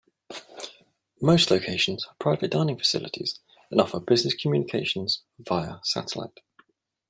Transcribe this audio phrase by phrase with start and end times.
[1.21, 6.39] Most locations have private dining facilities and offer business communications via satellite.